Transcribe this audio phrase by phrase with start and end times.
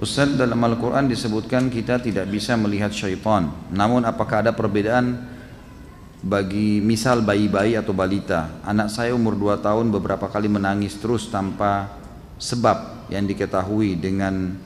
[0.00, 3.52] Ustaz dalam Al-Quran disebutkan kita tidak bisa melihat syaitan.
[3.68, 5.28] Namun apakah ada perbedaan
[6.24, 8.48] bagi misal bayi-bayi atau balita?
[8.64, 11.92] Anak saya umur 2 tahun beberapa kali menangis terus tanpa
[12.40, 14.56] sebab yang diketahui dengan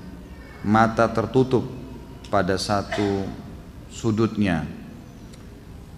[0.63, 1.67] mata tertutup
[2.31, 3.27] pada satu
[3.91, 4.63] sudutnya.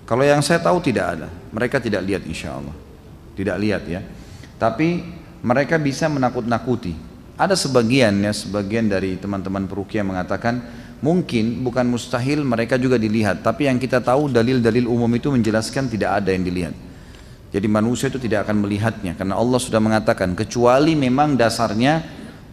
[0.08, 1.28] Kalau yang saya tahu tidak ada.
[1.52, 2.72] Mereka tidak lihat insya Allah.
[3.36, 4.00] Tidak lihat ya.
[4.56, 5.04] Tapi
[5.44, 10.64] mereka bisa menakut-nakuti ada sebagian ya, sebagian dari teman-teman perukia mengatakan
[11.04, 16.24] mungkin bukan mustahil mereka juga dilihat, tapi yang kita tahu dalil-dalil umum itu menjelaskan tidak
[16.24, 16.74] ada yang dilihat.
[17.52, 22.02] Jadi manusia itu tidak akan melihatnya karena Allah sudah mengatakan kecuali memang dasarnya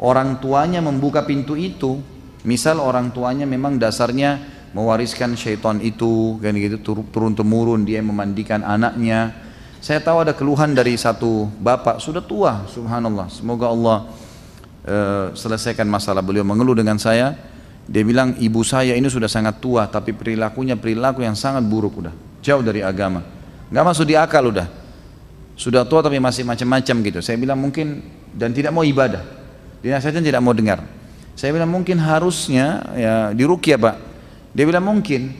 [0.03, 1.99] orang tuanya membuka pintu itu.
[2.43, 4.35] Misal orang tuanya memang dasarnya
[4.75, 6.75] mewariskan syaitan itu kan gitu
[7.07, 9.31] turun temurun dia memandikan anaknya.
[9.79, 13.31] Saya tahu ada keluhan dari satu bapak sudah tua, subhanallah.
[13.31, 13.97] Semoga Allah
[14.87, 16.23] uh, selesaikan masalah.
[16.23, 17.35] Beliau mengeluh dengan saya.
[17.83, 22.15] Dia bilang ibu saya ini sudah sangat tua tapi perilakunya perilaku yang sangat buruk udah.
[22.39, 23.19] Jauh dari agama.
[23.67, 24.67] Nggak masuk di akal udah.
[25.59, 27.19] Sudah tua tapi masih macam-macam gitu.
[27.19, 27.99] Saya bilang mungkin
[28.31, 29.21] dan tidak mau ibadah.
[29.83, 30.79] Dinasihatnya tidak mau dengar.
[31.35, 33.95] Saya bilang mungkin harusnya ya dirukyah pak.
[34.55, 35.33] Dia bilang mungkin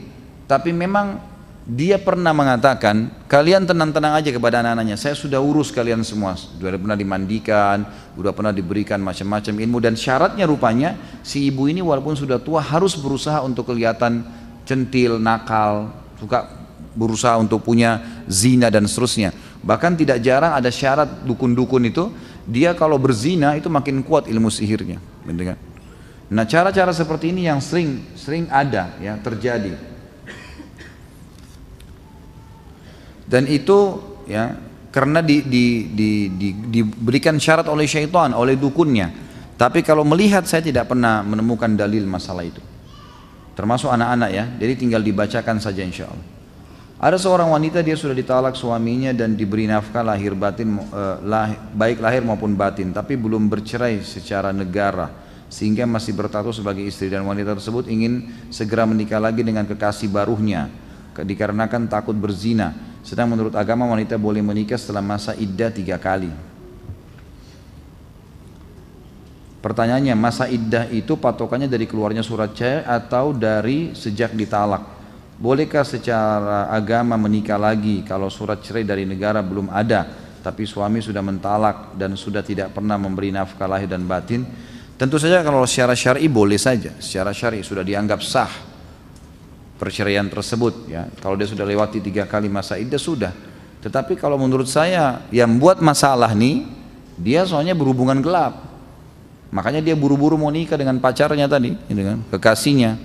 [0.44, 1.33] tapi memang
[1.64, 5.00] dia pernah mengatakan, kalian tenang-tenang aja kepada anak-anaknya.
[5.00, 6.36] Saya sudah urus kalian semua.
[6.36, 9.80] Sudah pernah dimandikan, sudah pernah diberikan macam-macam ilmu.
[9.80, 10.92] Dan syaratnya rupanya,
[11.24, 14.28] si ibu ini walaupun sudah tua harus berusaha untuk kelihatan
[14.68, 15.88] centil, nakal,
[16.20, 16.52] suka
[16.92, 19.32] berusaha untuk punya zina dan seterusnya.
[19.64, 22.12] Bahkan tidak jarang ada syarat dukun-dukun itu,
[22.44, 25.00] dia kalau berzina itu makin kuat ilmu sihirnya.
[26.28, 29.93] Nah cara-cara seperti ini yang sering sering ada ya terjadi.
[33.24, 34.52] Dan itu ya
[34.94, 39.26] karena di, di, di, di, diberikan syarat oleh syaitan oleh dukunnya.
[39.58, 42.62] Tapi kalau melihat saya tidak pernah menemukan dalil masalah itu.
[43.58, 44.44] Termasuk anak-anak ya.
[44.54, 46.26] Jadi tinggal dibacakan saja insya Allah.
[46.98, 51.98] Ada seorang wanita dia sudah ditalak suaminya dan diberi nafkah lahir batin eh, lah, baik
[51.98, 55.10] lahir maupun batin tapi belum bercerai secara negara
[55.50, 57.10] sehingga masih bertatus sebagai istri.
[57.10, 60.70] Dan wanita tersebut ingin segera menikah lagi dengan kekasih barunya
[61.14, 66.32] dikarenakan takut berzina sedang menurut agama wanita boleh menikah setelah masa iddah tiga kali.
[69.60, 74.84] Pertanyaannya, masa iddah itu patokannya dari keluarnya surat cerai atau dari sejak ditalak?
[75.40, 80.04] Bolehkah secara agama menikah lagi kalau surat cerai dari negara belum ada,
[80.44, 84.44] tapi suami sudah mentalak dan sudah tidak pernah memberi nafkah lahir dan batin?
[85.00, 88.73] Tentu saja kalau secara syar'i boleh saja, secara syar'i sudah dianggap sah
[89.78, 91.10] perceraian tersebut ya.
[91.18, 93.32] Kalau dia sudah lewati tiga kali masa iddah sudah.
[93.84, 96.64] Tetapi kalau menurut saya yang buat masalah nih
[97.18, 98.64] dia soalnya berhubungan gelap.
[99.54, 102.00] Makanya dia buru-buru mau nikah dengan pacarnya tadi gitu
[102.34, 102.98] kekasihnya.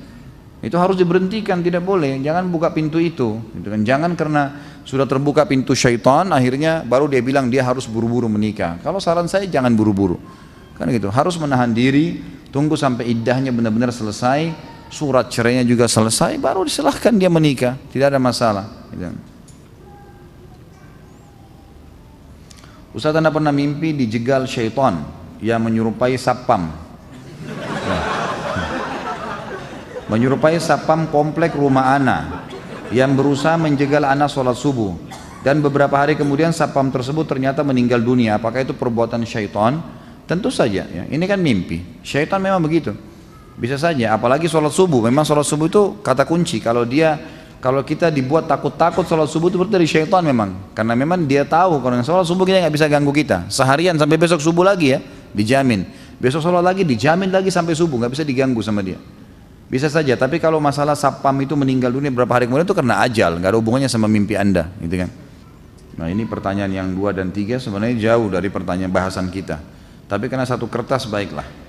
[0.60, 2.20] Itu harus diberhentikan tidak boleh.
[2.20, 3.40] Jangan buka pintu itu.
[3.56, 3.82] Gitu kan.
[3.86, 4.44] Jangan karena
[4.84, 8.76] sudah terbuka pintu syaitan akhirnya baru dia bilang dia harus buru-buru menikah.
[8.84, 10.20] Kalau saran saya jangan buru-buru.
[10.76, 11.08] Kan gitu.
[11.14, 12.20] Harus menahan diri
[12.50, 14.52] tunggu sampai iddahnya benar-benar selesai
[14.90, 18.66] surat cerainya juga selesai, baru disilahkan dia menikah, tidak ada masalah.
[18.90, 19.06] Gitu.
[22.90, 25.06] Ustaz anda pernah mimpi dijegal syaitan
[25.40, 26.74] yang menyerupai sapam.
[30.10, 32.50] Menyerupai sapam komplek rumah ana
[32.90, 34.98] yang berusaha menjegal anak sholat subuh.
[35.40, 38.36] Dan beberapa hari kemudian sapam tersebut ternyata meninggal dunia.
[38.42, 39.80] Apakah itu perbuatan syaitan?
[40.28, 40.84] Tentu saja.
[40.90, 41.04] Ya.
[41.08, 42.02] Ini kan mimpi.
[42.04, 42.92] Syaitan memang begitu.
[43.60, 45.04] Bisa saja, apalagi sholat subuh.
[45.04, 46.64] Memang sholat subuh itu kata kunci.
[46.64, 47.20] Kalau dia,
[47.60, 50.72] kalau kita dibuat takut-takut sholat subuh itu berarti dari syaitan memang.
[50.72, 53.52] Karena memang dia tahu kalau sholat subuh kita nggak bisa ganggu kita.
[53.52, 55.04] Seharian sampai besok subuh lagi ya,
[55.36, 55.84] dijamin.
[56.24, 58.96] Besok sholat lagi dijamin lagi sampai subuh, nggak bisa diganggu sama dia.
[59.68, 63.38] Bisa saja, tapi kalau masalah sapam itu meninggal dunia berapa hari kemudian itu karena ajal,
[63.38, 65.12] nggak ada hubungannya sama mimpi anda, gitu kan?
[66.00, 69.60] Nah ini pertanyaan yang dua dan tiga sebenarnya jauh dari pertanyaan bahasan kita.
[70.10, 71.69] Tapi karena satu kertas baiklah.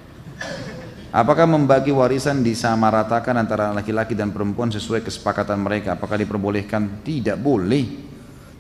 [1.11, 5.99] Apakah membagi warisan disamaratakan antara laki-laki dan perempuan sesuai kesepakatan mereka?
[5.99, 7.03] Apakah diperbolehkan?
[7.03, 8.07] Tidak boleh.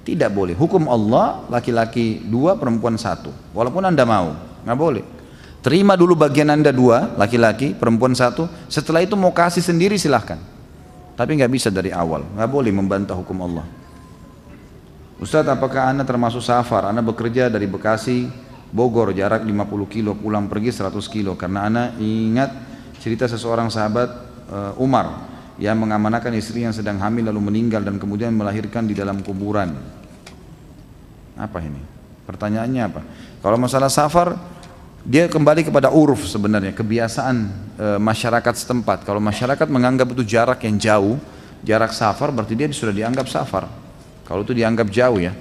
[0.03, 0.59] Tidak boleh.
[0.59, 3.31] Hukum Allah laki-laki dua, perempuan satu.
[3.55, 4.35] Walaupun anda mau,
[4.67, 5.05] nggak boleh.
[5.63, 8.51] Terima dulu bagian anda dua, laki-laki, perempuan satu.
[8.67, 10.43] Setelah itu mau kasih sendiri silahkan.
[11.15, 12.27] Tapi nggak bisa dari awal.
[12.35, 13.63] Nggak boleh membantah hukum Allah.
[15.23, 16.91] Ustadz, apakah anda termasuk safar?
[16.91, 18.27] Anda bekerja dari Bekasi
[18.71, 21.35] Bogor jarak 50 kilo pulang pergi 100 kilo.
[21.35, 22.51] Karena anak ingat
[23.03, 24.09] cerita seseorang sahabat
[24.51, 25.31] uh, Umar
[25.61, 29.77] yang mengamanakan istri yang sedang hamil lalu meninggal dan kemudian melahirkan di dalam kuburan.
[31.37, 31.83] Apa ini?
[32.25, 33.03] Pertanyaannya apa?
[33.43, 34.39] Kalau masalah safar
[35.01, 37.37] dia kembali kepada uruf sebenarnya, kebiasaan
[37.77, 39.09] e, masyarakat setempat.
[39.09, 41.17] Kalau masyarakat menganggap itu jarak yang jauh,
[41.65, 43.65] jarak safar berarti dia sudah dianggap safar.
[44.29, 45.33] Kalau itu dianggap jauh ya,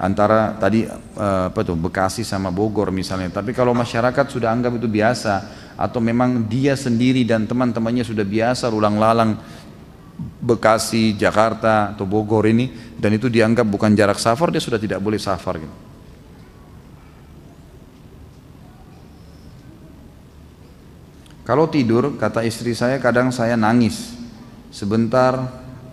[0.00, 3.28] antara tadi e, apa tuh Bekasi sama Bogor misalnya.
[3.28, 5.34] Tapi kalau masyarakat sudah anggap itu biasa
[5.76, 9.36] atau memang dia sendiri dan teman-temannya sudah biasa ulang lalang
[10.40, 15.20] Bekasi, Jakarta atau Bogor ini dan itu dianggap bukan jarak safar, dia sudah tidak boleh
[15.20, 15.76] safar gitu.
[21.50, 24.14] Kalau tidur, kata istri saya, kadang saya nangis
[24.70, 25.34] sebentar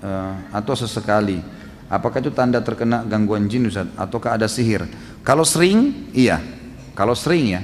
[0.05, 1.56] uh, atau sesekali.
[1.87, 3.87] Apakah itu tanda terkena gangguan jin Ustaz?
[3.95, 4.83] Ataukah ada sihir?
[5.23, 6.43] Kalau sering, iya.
[6.91, 7.61] Kalau sering ya.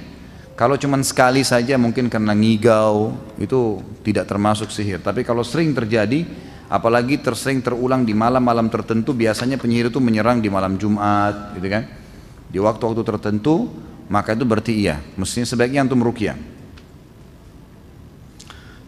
[0.54, 5.04] Kalau cuma sekali saja mungkin karena ngigau, itu tidak termasuk sihir.
[5.04, 6.24] Tapi kalau sering terjadi,
[6.70, 11.84] apalagi tersering terulang di malam-malam tertentu, biasanya penyihir itu menyerang di malam Jumat, gitu kan?
[12.48, 13.66] Di waktu-waktu tertentu,
[14.08, 15.02] maka itu berarti iya.
[15.18, 16.53] Mestinya sebaiknya untuk merukyah.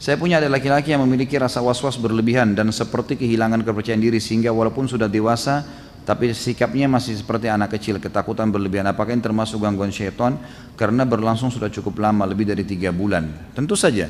[0.05, 4.53] Saya punya ada laki-laki yang memiliki rasa was-was berlebihan dan seperti kehilangan kepercayaan diri sehingga
[4.53, 5.65] walaupun sudah dewasa
[6.05, 8.85] tapi sikapnya masih seperti anak kecil, ketakutan berlebihan.
[8.85, 10.37] Apakah ini termasuk gangguan syaitan?
[10.77, 13.49] Karena berlangsung sudah cukup lama, lebih dari tiga bulan.
[13.57, 14.05] Tentu saja.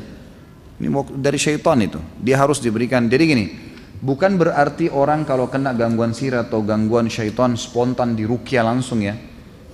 [0.76, 2.04] Ini dari syaitan itu.
[2.20, 3.08] Dia harus diberikan.
[3.08, 3.46] Jadi gini,
[4.04, 9.16] bukan berarti orang kalau kena gangguan sihir atau gangguan syaitan spontan dirukia langsung ya.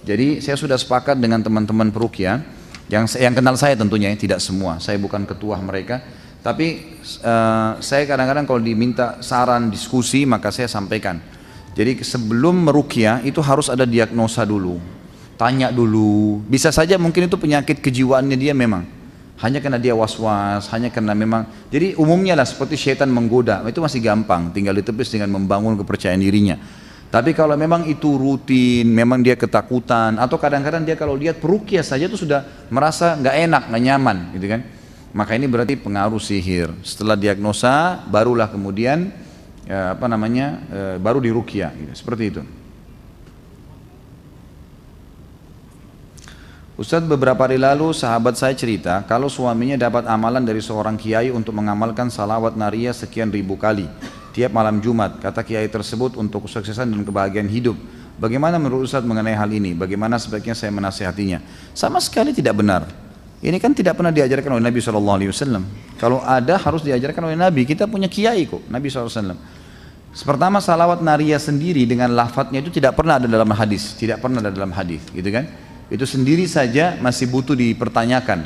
[0.06, 2.61] Jadi saya sudah sepakat dengan teman-teman perukia
[2.92, 4.76] yang yang kenal saya tentunya ya, tidak semua.
[4.84, 6.04] Saya bukan ketua mereka,
[6.44, 11.24] tapi uh, saya kadang-kadang kalau diminta saran diskusi maka saya sampaikan.
[11.72, 14.76] Jadi sebelum merukyah itu harus ada diagnosa dulu.
[15.40, 16.44] Tanya dulu.
[16.52, 18.84] Bisa saja mungkin itu penyakit kejiwaannya dia memang.
[19.40, 21.48] Hanya karena dia was-was, hanya karena memang.
[21.72, 24.54] Jadi umumnya lah seperti syaitan menggoda, itu masih gampang.
[24.54, 26.60] Tinggal ditepis dengan membangun kepercayaan dirinya.
[27.12, 32.08] Tapi kalau memang itu rutin, memang dia ketakutan, atau kadang-kadang dia kalau lihat perukia saja
[32.08, 34.62] itu sudah merasa nggak enak, nggak nyaman, gitu kan?
[35.12, 36.72] Maka ini berarti pengaruh sihir.
[36.88, 39.12] Setelah diagnosa, barulah kemudian
[39.68, 41.92] ya, apa namanya, e, baru dirukia, gitu.
[41.92, 42.42] seperti itu.
[46.80, 51.54] Ustadz beberapa hari lalu sahabat saya cerita kalau suaminya dapat amalan dari seorang kiai untuk
[51.54, 53.86] mengamalkan salawat naria sekian ribu kali
[54.32, 55.20] tiap malam Jumat.
[55.20, 57.76] Kata kiai tersebut untuk kesuksesan dan kebahagiaan hidup.
[58.18, 59.74] Bagaimana menurut Ustaz mengenai hal ini?
[59.74, 61.42] Bagaimana sebaiknya saya menasihatinya?
[61.76, 62.86] Sama sekali tidak benar.
[63.42, 65.66] Ini kan tidak pernah diajarkan oleh Nabi SAW.
[65.98, 67.66] Kalau ada harus diajarkan oleh Nabi.
[67.66, 69.34] Kita punya kiai kok, Nabi SAW.
[70.12, 74.52] Pertama salawat naria sendiri dengan lafadznya itu tidak pernah ada dalam hadis, tidak pernah ada
[74.54, 75.48] dalam hadis, gitu kan?
[75.90, 78.46] Itu sendiri saja masih butuh dipertanyakan.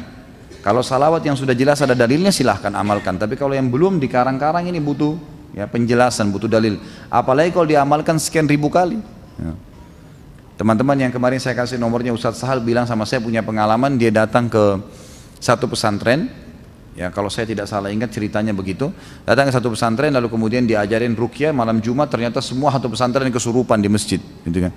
[0.64, 3.20] Kalau salawat yang sudah jelas ada dalilnya silahkan amalkan.
[3.20, 6.76] Tapi kalau yang belum dikarang-karang ini butuh ya penjelasan butuh dalil
[7.08, 9.00] apalagi kalau diamalkan sekian ribu kali
[9.40, 9.56] ya.
[10.60, 14.52] teman-teman yang kemarin saya kasih nomornya Ustadz Sahal bilang sama saya punya pengalaman dia datang
[14.52, 14.84] ke
[15.40, 16.28] satu pesantren
[16.92, 18.92] ya kalau saya tidak salah ingat ceritanya begitu
[19.24, 23.80] datang ke satu pesantren lalu kemudian diajarin rukyah malam Jumat ternyata semua satu pesantren kesurupan
[23.80, 24.76] di masjid gitu kan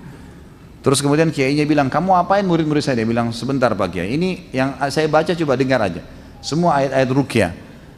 [0.79, 3.03] Terus kemudian kiainya bilang, kamu apain murid-murid saya?
[3.03, 5.99] Dia bilang, sebentar Pak Kiai, ini yang saya baca coba dengar aja.
[6.39, 7.51] Semua ayat-ayat rukyah.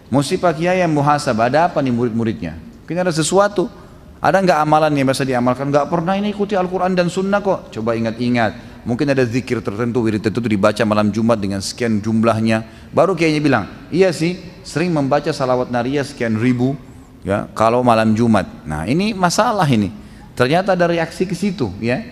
[0.10, 2.57] Mesti Pak Kiai yang muhasabah, ada apa nih murid-muridnya?
[2.92, 3.72] Mungkin ada sesuatu.
[4.20, 5.72] Ada nggak amalan yang biasa diamalkan?
[5.72, 7.72] Nggak pernah ini ikuti Al-Quran dan Sunnah kok.
[7.72, 8.84] Coba ingat-ingat.
[8.84, 12.68] Mungkin ada zikir tertentu, wirid tertentu dibaca malam Jumat dengan sekian jumlahnya.
[12.92, 13.64] Baru kayaknya bilang,
[13.96, 16.76] iya sih, sering membaca salawat naria sekian ribu,
[17.24, 18.44] ya kalau malam Jumat.
[18.68, 19.88] Nah ini masalah ini.
[20.36, 22.04] Ternyata ada reaksi ke situ, ya.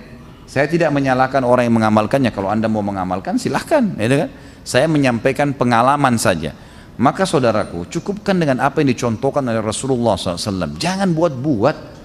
[0.47, 2.31] Saya tidak menyalahkan orang yang mengamalkannya.
[2.31, 4.31] Kalau anda mau mengamalkan, silahkan, ya kan?
[4.63, 6.55] Saya menyampaikan pengalaman saja.
[6.99, 10.75] Maka saudaraku, cukupkan dengan apa yang dicontohkan oleh Rasulullah SAW.
[10.75, 11.97] Jangan buat-buat.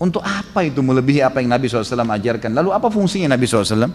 [0.00, 2.56] Untuk apa itu melebihi apa yang Nabi SAW ajarkan?
[2.56, 3.86] Lalu apa fungsinya Nabi SAW?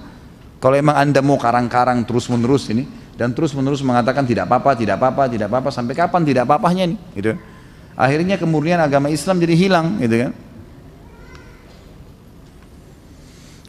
[0.62, 2.88] Kalau emang anda mau karang-karang terus-menerus ini,
[3.20, 6.96] dan terus-menerus mengatakan tidak apa-apa, tidak apa-apa, tidak apa-apa, sampai kapan tidak apa-apanya ini?
[7.18, 7.36] Gitu.
[7.98, 10.32] Akhirnya kemudian agama Islam jadi hilang, gitu kan?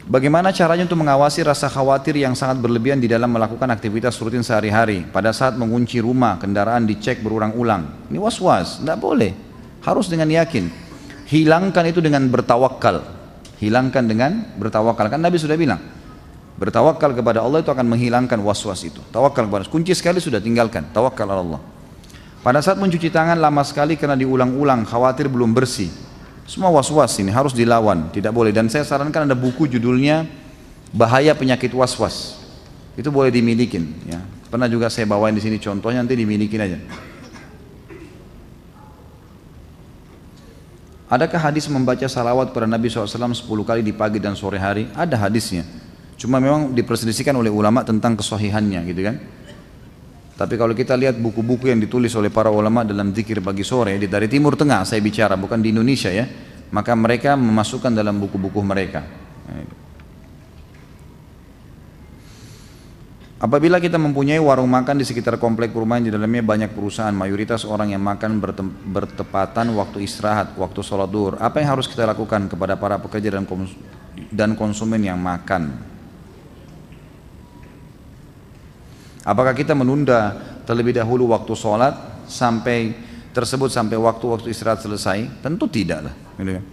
[0.07, 5.03] Bagaimana caranya untuk mengawasi rasa khawatir yang sangat berlebihan di dalam melakukan aktivitas rutin sehari-hari?
[5.03, 8.07] Pada saat mengunci rumah, kendaraan dicek berulang-ulang.
[8.07, 9.35] Ini was-was, tidak boleh.
[9.83, 10.71] Harus dengan yakin.
[11.27, 13.03] Hilangkan itu dengan bertawakal.
[13.59, 15.11] Hilangkan dengan bertawakal.
[15.11, 15.83] Kan Nabi sudah bilang,
[16.55, 19.03] bertawakal kepada Allah itu akan menghilangkan was-was itu.
[19.11, 20.87] Tawakal kepada Kunci sekali sudah tinggalkan.
[20.95, 21.59] Tawakal Allah.
[22.39, 26.06] Pada saat mencuci tangan lama sekali karena diulang-ulang, khawatir belum bersih
[26.47, 28.55] semua was-was ini harus dilawan, tidak boleh.
[28.55, 30.23] Dan saya sarankan ada buku judulnya
[30.95, 32.39] Bahaya Penyakit Was-was.
[32.95, 33.91] Itu boleh dimilikin.
[34.07, 34.23] Ya.
[34.47, 36.79] Pernah juga saya bawain di sini contohnya nanti dimilikin aja.
[41.07, 44.87] Adakah hadis membaca salawat pada Nabi SAW 10 kali di pagi dan sore hari?
[44.91, 45.63] Ada hadisnya.
[46.15, 49.15] Cuma memang diperselisihkan oleh ulama tentang kesohihannya gitu kan.
[50.37, 54.29] Tapi kalau kita lihat buku-buku yang ditulis oleh para ulama dalam zikir pagi sore dari
[54.29, 56.29] Timur Tengah saya bicara bukan di Indonesia ya,
[56.69, 59.01] maka mereka memasukkan dalam buku-buku mereka.
[63.37, 67.93] Apabila kita mempunyai warung makan di sekitar komplek perumahan di dalamnya banyak perusahaan, mayoritas orang
[67.93, 68.37] yang makan
[68.93, 71.37] bertepatan waktu istirahat, waktu sholat duhur.
[71.37, 73.33] Apa yang harus kita lakukan kepada para pekerja
[74.33, 75.96] dan konsumen yang makan?
[79.27, 82.95] Apakah kita menunda terlebih dahulu waktu sholat sampai
[83.35, 85.43] tersebut sampai waktu-waktu istirahat selesai?
[85.43, 86.15] Tentu tidak lah.
[86.39, 86.65] Gitu kan.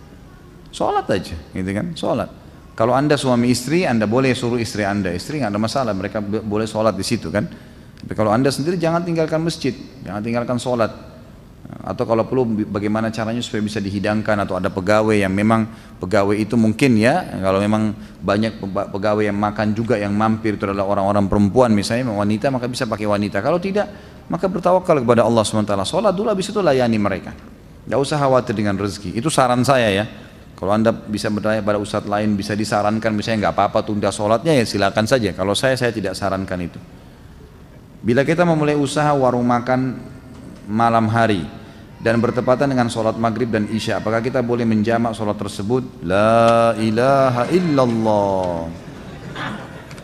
[0.70, 1.86] Sholat aja, gitu kan?
[1.98, 2.30] Sholat.
[2.78, 5.10] Kalau anda suami istri, anda boleh suruh istri anda.
[5.10, 7.46] Istri nggak ada masalah, mereka boleh sholat di situ kan.
[8.02, 10.90] Tapi kalau anda sendiri jangan tinggalkan masjid, jangan tinggalkan sholat
[11.82, 15.66] atau kalau perlu bagaimana caranya supaya bisa dihidangkan atau ada pegawai yang memang
[15.98, 18.62] pegawai itu mungkin ya kalau memang banyak
[18.94, 23.10] pegawai yang makan juga yang mampir itu adalah orang-orang perempuan misalnya wanita maka bisa pakai
[23.10, 23.42] wanita.
[23.42, 23.90] Kalau tidak
[24.30, 27.34] maka bertawakal kepada Allah SWT sholat dulu habis itu layani mereka.
[27.84, 29.12] Gak usah khawatir dengan rezeki.
[29.18, 30.04] Itu saran saya ya.
[30.54, 34.64] Kalau anda bisa bertanya pada ustadz lain bisa disarankan misalnya nggak apa-apa tunda sholatnya ya
[34.64, 35.34] silakan saja.
[35.34, 36.78] Kalau saya saya tidak sarankan itu.
[38.00, 39.98] Bila kita memulai usaha warung makan
[40.68, 41.63] malam hari
[42.04, 46.04] dan bertepatan dengan sholat maghrib dan isya apakah kita boleh menjamak sholat tersebut?
[46.04, 48.68] La ilaha illallah.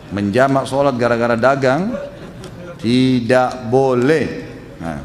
[0.08, 1.92] Menjamak sholat gara-gara dagang?
[2.80, 4.48] Tidak boleh.
[4.80, 5.04] Nah.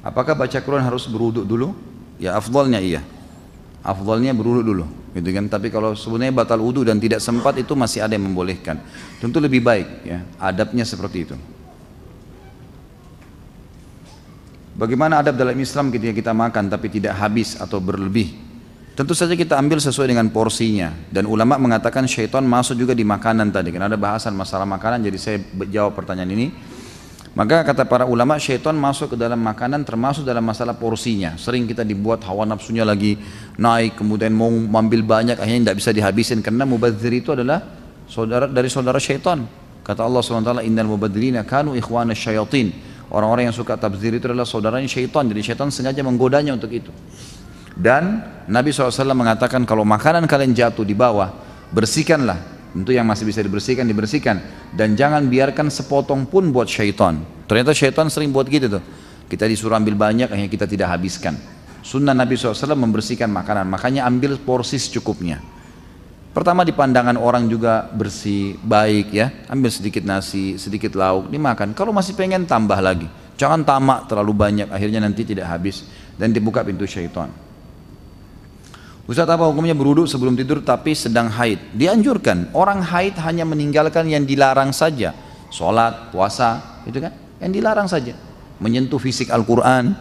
[0.00, 1.76] apakah baca Quran harus beruduk dulu?
[2.16, 3.04] Ya afdalnya iya.
[3.84, 5.52] Afdalnya beruduk dulu gitu kan?
[5.52, 8.80] Tapi kalau sebenarnya batal wudhu dan tidak sempat itu masih ada yang membolehkan.
[9.20, 11.36] Tentu lebih baik ya adabnya seperti itu
[14.78, 18.30] Bagaimana adab dalam Islam ketika kita makan tapi tidak habis atau berlebih?
[18.94, 23.50] Tentu saja kita ambil sesuai dengan porsinya dan ulama mengatakan syaitan masuk juga di makanan
[23.50, 23.74] tadi.
[23.74, 26.46] Karena ada bahasan masalah makanan jadi saya jawab pertanyaan ini.
[27.34, 31.34] Maka kata para ulama syaitan masuk ke dalam makanan termasuk dalam masalah porsinya.
[31.34, 33.18] Sering kita dibuat hawa nafsunya lagi
[33.58, 37.66] naik kemudian mau mengambil banyak akhirnya tidak bisa dihabisin karena mubadzir itu adalah
[38.06, 39.42] saudara dari saudara syaitan.
[39.82, 44.84] Kata Allah SWT, Innal mubadzirina kanu ikhwana syayatin Orang-orang yang suka tabzir itu adalah saudaranya
[44.84, 45.24] syaitan.
[45.24, 46.92] Jadi syaitan sengaja menggodanya untuk itu.
[47.72, 51.32] Dan Nabi SAW mengatakan kalau makanan kalian jatuh di bawah,
[51.72, 52.58] bersihkanlah.
[52.68, 54.36] Tentu yang masih bisa dibersihkan, dibersihkan.
[54.76, 57.24] Dan jangan biarkan sepotong pun buat syaitan.
[57.48, 58.84] Ternyata syaitan sering buat gitu tuh.
[59.28, 61.36] Kita disuruh ambil banyak, hanya kita tidak habiskan.
[61.80, 63.64] Sunnah Nabi SAW membersihkan makanan.
[63.72, 65.40] Makanya ambil porsi secukupnya.
[66.28, 69.32] Pertama di pandangan orang juga bersih, baik ya.
[69.48, 71.72] Ambil sedikit nasi, sedikit lauk, dimakan.
[71.72, 73.08] Kalau masih pengen tambah lagi.
[73.38, 75.88] Jangan tamak terlalu banyak, akhirnya nanti tidak habis.
[76.18, 77.30] Dan dibuka pintu syaitan.
[79.08, 81.72] Ustaz apa hukumnya beruduk sebelum tidur tapi sedang haid?
[81.72, 82.52] Dianjurkan.
[82.52, 85.16] Orang haid hanya meninggalkan yang dilarang saja.
[85.48, 87.16] Sholat, puasa, itu kan?
[87.40, 88.12] Yang dilarang saja.
[88.60, 89.96] Menyentuh fisik Al-Quran.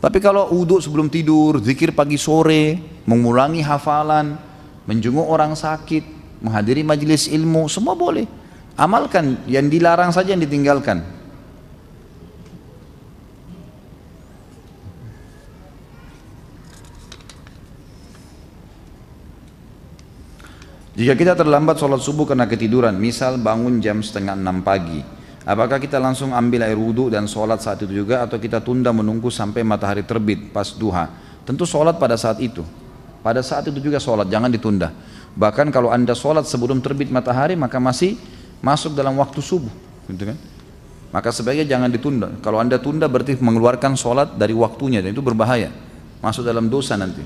[0.00, 4.40] Tapi kalau uduk sebelum tidur, zikir pagi sore, mengulangi hafalan,
[4.86, 6.02] menjenguk orang sakit,
[6.42, 8.26] menghadiri majelis ilmu, semua boleh.
[8.74, 11.22] Amalkan, yang dilarang saja yang ditinggalkan.
[20.92, 25.00] Jika kita terlambat sholat subuh karena ketiduran, misal bangun jam setengah enam pagi,
[25.42, 29.32] apakah kita langsung ambil air wudhu dan sholat saat itu juga atau kita tunda menunggu
[29.32, 31.08] sampai matahari terbit pas duha?
[31.48, 32.60] Tentu sholat pada saat itu.
[33.22, 34.90] Pada saat itu juga sholat, jangan ditunda.
[35.38, 38.18] Bahkan kalau anda sholat sebelum terbit matahari, maka masih
[38.58, 39.70] masuk dalam waktu subuh.
[40.10, 40.38] Gitu kan?
[41.14, 42.28] Maka sebaiknya jangan ditunda.
[42.42, 45.70] Kalau anda tunda berarti mengeluarkan sholat dari waktunya, dan itu berbahaya.
[46.18, 47.22] Masuk dalam dosa nanti.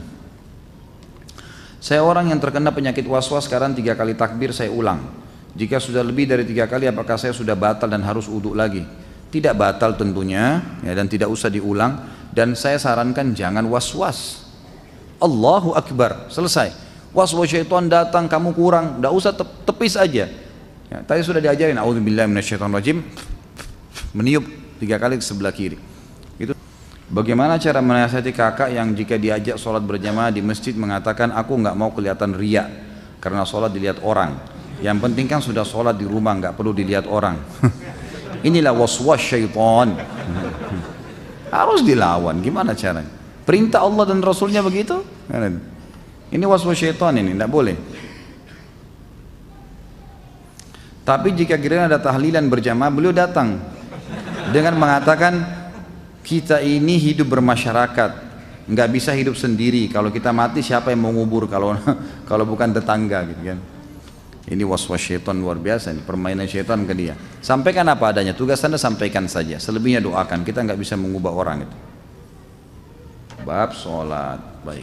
[1.81, 5.01] Saya orang yang terkena penyakit was-was sekarang tiga kali takbir saya ulang.
[5.57, 8.85] Jika sudah lebih dari tiga kali apakah saya sudah batal dan harus uduk lagi?
[9.33, 11.97] Tidak batal tentunya ya, dan tidak usah diulang.
[12.35, 14.46] Dan saya sarankan jangan was-was.
[15.21, 16.29] Allahu Akbar.
[16.29, 16.73] Selesai.
[17.17, 19.01] Was-was syaitan datang kamu kurang.
[19.01, 19.33] Tidak usah
[19.65, 20.29] tepis aja.
[20.87, 23.03] Ya, tadi sudah diajarin A'udzubillah rajim
[24.15, 24.45] meniup
[24.79, 25.81] tiga kali ke sebelah kiri.
[26.37, 26.53] Itu
[27.09, 31.91] bagaimana cara menasihati kakak yang jika diajak sholat berjamaah di masjid mengatakan aku nggak mau
[31.91, 32.69] kelihatan ria
[33.19, 34.37] karena sholat dilihat orang.
[34.85, 37.41] Yang penting kan sudah sholat di rumah nggak perlu dilihat orang.
[38.49, 39.97] Inilah was-was syaitan.
[41.57, 42.45] Harus dilawan.
[42.45, 43.16] Gimana caranya
[43.47, 45.07] Perintah Allah dan Rasulnya begitu?
[46.35, 47.79] Ini waswas syaitan ini, tidak boleh.
[51.07, 53.63] Tapi jika kira ada tahlilan berjamaah, beliau datang
[54.51, 55.39] dengan mengatakan
[56.27, 58.11] kita ini hidup bermasyarakat,
[58.67, 59.87] nggak bisa hidup sendiri.
[59.87, 61.79] Kalau kita mati siapa yang mau ngubur kalau
[62.31, 63.59] kalau bukan tetangga gitu kan?
[64.47, 67.15] Ini was-was syaitan luar biasa, ini permainan syaitan ke dia.
[67.39, 69.59] Sampaikan apa adanya, tugas anda sampaikan saja.
[69.59, 71.77] Selebihnya doakan, kita nggak bisa mengubah orang itu.
[73.47, 74.83] Bab sholat, baik.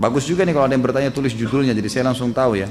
[0.00, 2.68] Bagus juga nih kalau ada yang bertanya tulis judulnya, jadi saya langsung tahu ya.